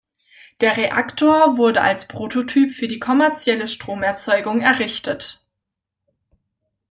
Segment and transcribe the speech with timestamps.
[0.61, 5.45] Der Reaktor wurde als Prototyp für die kommerzielle Stromerzeugung errichtet.